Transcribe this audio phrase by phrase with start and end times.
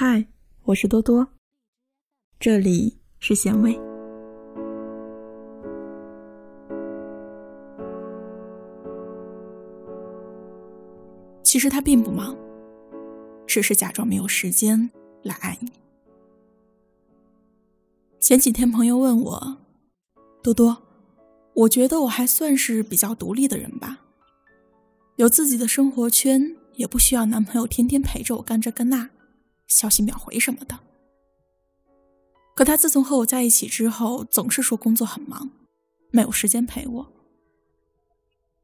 [0.00, 0.24] 嗨，
[0.62, 1.26] 我是多多，
[2.38, 3.76] 这里是咸味。
[11.42, 12.36] 其实他并不忙，
[13.44, 14.88] 只是假装没有时间
[15.24, 15.72] 来爱你。
[18.20, 19.56] 前几天朋友问我，
[20.44, 20.80] 多多，
[21.54, 23.98] 我觉得我还算是比较独立的人吧，
[25.16, 29.10] 有自己的生活圈，也不需要男朋友天天陪着我干这干那。
[29.68, 30.80] 消息秒回什么的，
[32.56, 35.50] 可他自从和我在一起之后，总是说工作很忙，
[36.10, 37.12] 没有时间陪我。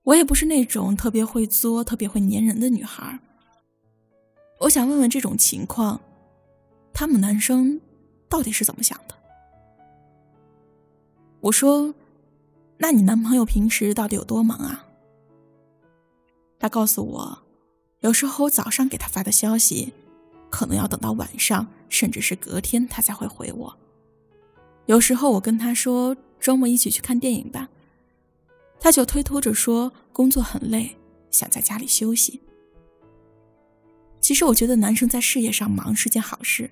[0.03, 3.21] 我也不是那种特别会作、特别会粘人的女孩。
[4.61, 6.01] 我想问问这种情况，
[6.93, 7.81] 他们男生
[8.29, 9.15] 到底是怎么想的？
[11.41, 11.95] 我说
[12.79, 14.87] ：“那你男朋友平时到底有多忙啊？”
[16.59, 17.39] 他告诉我，
[18.01, 19.93] 有时候早上给他发的消息。
[20.55, 23.77] 可能要等到晚上，甚至是隔天，他才会回我。
[24.87, 27.69] 有时候我跟他说周末一起去看电影吧，
[28.79, 30.97] 他就推脱着说工作很累，
[31.29, 32.41] 想在家里休息。
[34.21, 36.71] 其实我觉得男生在事业上忙是件好事，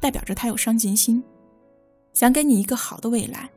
[0.00, 1.22] 代表着他有上进心，
[2.14, 3.50] 想给你一个好的未来。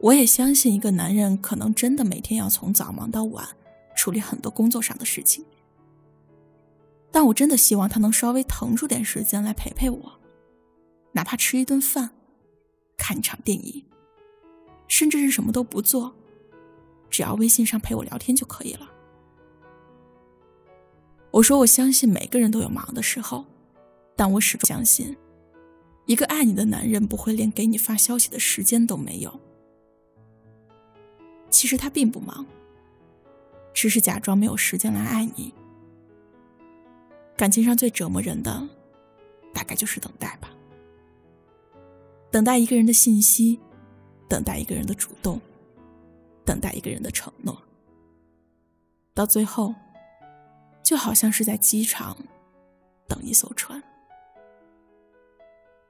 [0.00, 3.46] 我也相信一个男人可能真的每天要从早忙到晚，
[3.94, 5.44] 处理很多工作上的事情。
[7.12, 10.18] 但我真的希望他能稍微腾出点时间来陪陪我，
[11.12, 12.10] 哪怕吃一顿饭，
[12.96, 13.84] 看一场电影，
[14.88, 16.14] 甚至是什么都不做，
[17.10, 18.88] 只要微信上陪我聊天就可以了。
[21.30, 23.44] 我说我相信每个人都有忙的时候，
[24.16, 25.14] 但我始终相信，
[26.06, 29.38] 一个爱你的男人不会连给你发消息的时间都没有。
[31.50, 32.46] 其实他并不忙，
[33.74, 35.52] 只是假装没有时间来爱你。
[37.36, 38.68] 感情上最折磨人的，
[39.52, 40.50] 大概就是等待吧。
[42.30, 43.58] 等待一个人的信息，
[44.28, 45.40] 等待一个人的主动，
[46.44, 47.60] 等待一个人的承诺。
[49.14, 49.74] 到最后，
[50.82, 52.16] 就好像是在机场
[53.06, 53.82] 等一艘船。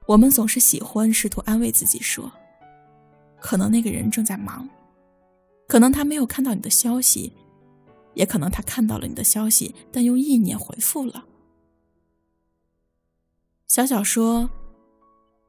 [0.05, 2.29] 我们总是喜欢试图安慰自己说，
[3.39, 4.67] 可能那个人正在忙，
[5.67, 7.31] 可能他没有看到你的消息，
[8.13, 11.25] 也可能他看到了你的消息，但用意念回复了。
[13.67, 14.49] 小小说，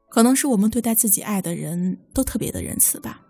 [0.09, 3.23] 可能是我们对待自己爱的人都特别的仁慈吧。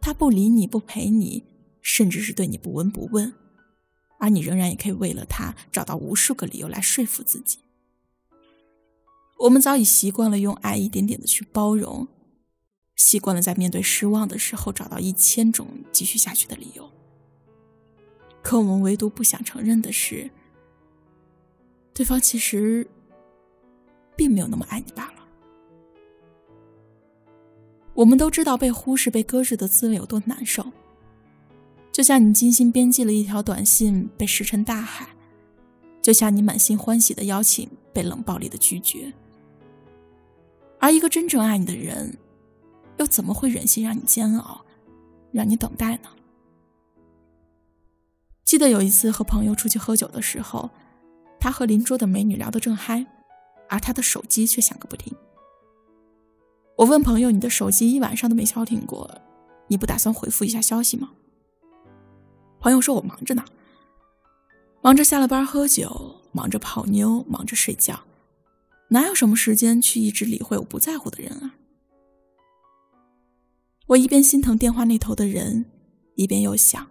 [0.00, 1.44] 他不理你不陪你，
[1.80, 3.32] 甚至是对你不闻不问，
[4.18, 7.60] 而你仍然也可以为了他找到无数个理由来说服自己。
[9.40, 12.08] 我们早已习惯了用爱一点点的去包容，
[12.94, 16.90] 习惯了在面对失望的时候找到一千种继续下去的理由。
[18.46, 20.30] 可我们唯独不想承认的是，
[21.92, 22.86] 对方其实。
[24.14, 25.26] 并没有那么爱你罢了。
[27.92, 30.64] 我们都知道被忽视、被搁置的滋味有多难受，
[31.92, 35.06] 就像你精心编辑了一条短信被石沉大海，
[36.00, 39.12] 就像你满心欢喜的邀请被冷暴力的拒绝。
[40.78, 42.16] 而一个真正爱你的人，
[42.96, 44.64] 又怎么会忍心让你煎熬，
[45.30, 46.08] 让你等待呢？
[48.56, 50.70] 记得有一次和朋友出去喝酒的时候，
[51.38, 53.04] 他和邻桌的美女聊得正嗨。
[53.68, 55.14] 而他的手机却响个不停。
[56.78, 59.20] 我问朋友：“你的手机一晚上都没消停过，
[59.68, 61.10] 你不打算回复一下消息吗？”
[62.58, 63.44] 朋友说：“我忙着呢，
[64.80, 68.04] 忙着下了班喝酒，忙着泡妞，忙着睡觉，
[68.88, 71.56] 哪有什么时间去一直理会我不在乎的人啊？”
[73.88, 75.66] 我一边心疼电话那头的人，
[76.14, 76.88] 一边又想：“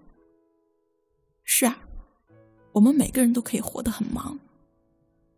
[1.45, 1.79] 是啊，
[2.73, 4.37] 我们每个人都可以活得很忙。”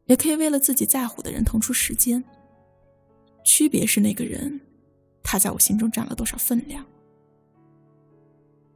[0.08, 2.24] 也可以为了自己在乎的人腾出时间。
[3.44, 4.62] 区别是那个人，
[5.22, 6.86] 他在我心中占了多少分量。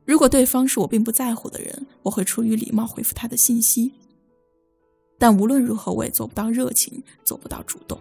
[0.04, 3.94] 如果对方是我并不在乎的人，我会出于礼貌回复他的信息。
[5.18, 7.98] 但无论如何，我也做不到热情，做不到主动。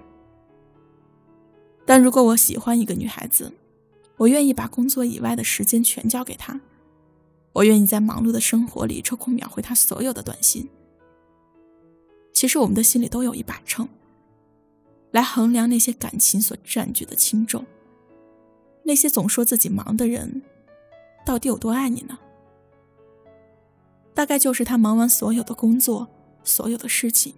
[1.87, 3.53] 但如果我喜欢一个女孩子，
[4.17, 6.61] 我愿意把工作以外的时间全交给她，
[7.53, 10.69] 我愿意在忙碌的生活里抽空秒回他所有的短信。
[12.33, 13.89] 其实我们的心里都有一把秤，
[15.11, 17.67] 来衡量那些感情所占据的轻重。
[18.85, 20.43] 那些总说自己忙的人，
[21.27, 22.19] 到底有多爱你呢？
[24.15, 26.09] 大概就是他忙完所有的工作，
[26.45, 27.35] 所有的事情，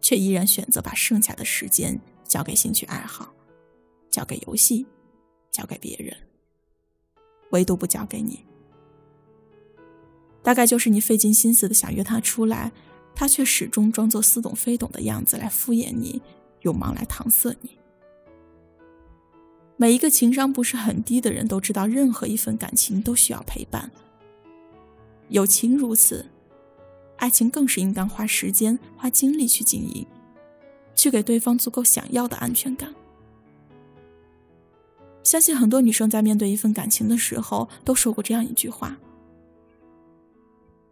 [0.00, 3.32] 却依然选择把剩下的时间交给兴趣爱好，
[4.10, 4.86] 交给游戏，
[5.50, 6.16] 交给别人，
[7.50, 8.44] 唯独不交给你。
[10.42, 12.72] 大概就是你费尽心思的想约他出来。
[13.14, 16.22] 他却始终装作似懂非懂的样子来敷衍你，
[16.62, 17.70] 用忙来搪塞你。
[19.76, 23.90] 每一个情商不是很低的人都知道，任何一份感情都需要陪伴。
[25.28, 26.24] 友情如此，
[27.18, 30.06] 爱情更是应当花时间、花精力去经营，
[30.94, 32.94] 去给对方足够想要的安全感。
[35.22, 38.96] 相信很多女生在面对一份感情的时候，都说过这样一句话：“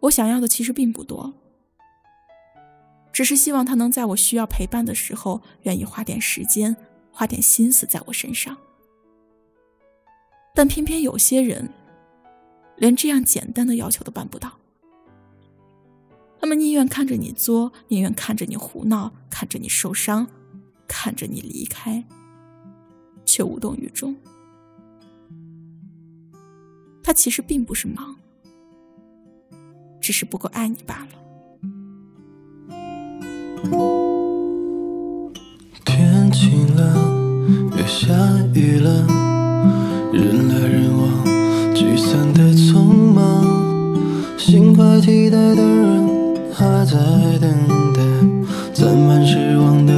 [0.01, 1.33] 我想要的其实并不多，
[3.13, 6.75] 只是希望他能在我需要陪伴的时候，愿意花点时间、
[7.11, 8.57] 花点心思在我身上。”
[10.53, 11.69] 但偏偏有些人，
[12.77, 14.59] 连这样简单的要求都办不到。
[16.39, 20.27] 他们宁愿看着你作，宁愿看着你胡闹，看着你受伤，
[20.87, 22.03] 看着你离开，
[23.23, 24.17] 却无动于衷。
[27.03, 28.17] 他其实并不是忙，
[30.01, 31.09] 只是不够爱你罢了。
[35.85, 36.81] 天晴了，
[37.77, 38.11] 又下
[38.55, 39.05] 雨了。
[40.11, 41.23] 人来人往，
[41.75, 42.83] 聚散的匆
[43.13, 43.95] 忙，
[44.37, 46.09] 心怀期待的人
[46.51, 46.97] 还在
[47.39, 47.49] 等
[47.93, 48.01] 待，
[48.73, 49.93] 攒满失望的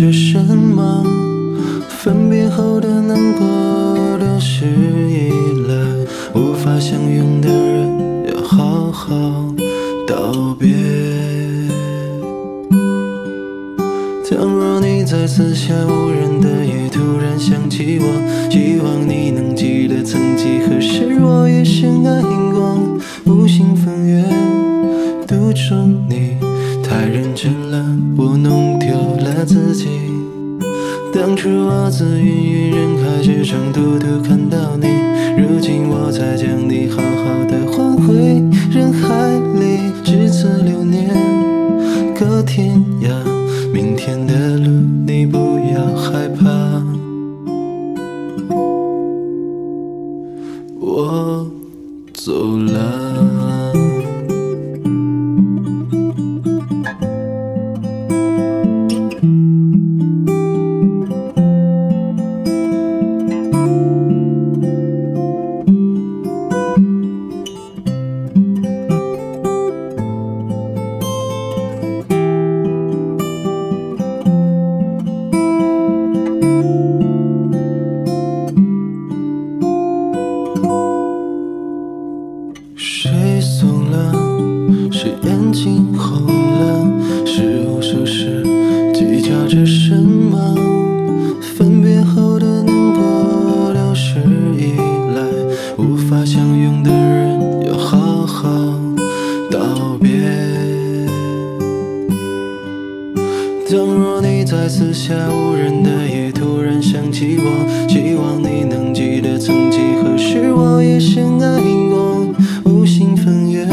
[0.00, 1.04] 是什么？
[1.90, 3.46] 分别后的难过，
[4.18, 5.30] 都是依
[5.68, 5.74] 赖
[6.34, 7.49] 无法相拥的
[31.30, 34.88] 当初我自芸芸人海之中独独看到你，
[35.40, 39.92] 如今我才将你好好的还回人海里。
[40.02, 41.08] 至此流年，
[42.18, 43.10] 隔天涯。
[43.72, 44.72] 明天的路，
[45.06, 45.38] 你不
[45.72, 46.50] 要害怕。
[96.40, 98.48] 相拥的人要好好
[99.50, 100.10] 道别。
[103.68, 111.60] 倘若你在四下无人的夜，突然想起我，希望你能记得曾几何时，我也深爱
[111.90, 112.26] 过。
[112.64, 113.66] 无心风月，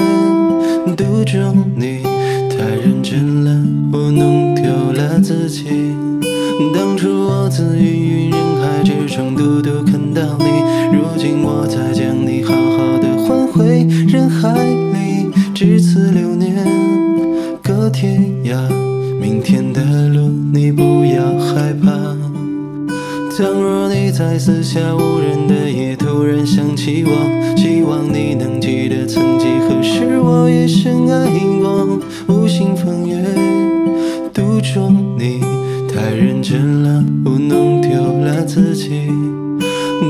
[0.97, 2.03] 独钟你
[2.49, 3.61] 太认真了，
[3.93, 5.67] 我弄丢了自己。
[6.75, 10.45] 当初我自芸芸人海之中，独独看到你，
[19.73, 21.91] 的路，你不要害怕。
[23.35, 27.11] 倘若你在四下无人的夜突然想起我，
[27.55, 31.29] 希望你能记得曾几何时我也深爱
[31.61, 31.99] 过。
[32.27, 33.23] 无心风月，
[34.33, 35.39] 独钟你
[35.93, 39.07] 太认真了，我弄丢了自己。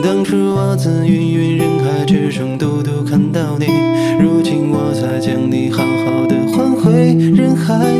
[0.03, 3.65] 当初我自芸芸人海之中独独看到你，
[4.19, 7.93] 如今我才将你好好的还回人海